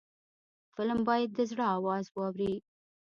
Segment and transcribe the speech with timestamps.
[0.73, 2.53] فلم باید د زړه آواز واوري